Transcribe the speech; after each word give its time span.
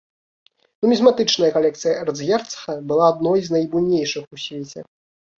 Нумізматычная 0.83 1.49
калекцыя 1.57 1.91
эрцгерцага 2.05 2.77
была 2.91 3.05
адной 3.13 3.39
з 3.49 3.57
найбуйнейшых 3.57 4.23
у 4.37 4.41
свеце. 4.45 4.79